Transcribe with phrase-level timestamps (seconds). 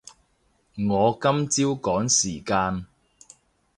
[0.03, 0.89] 我今
[1.47, 2.87] 朝趕時間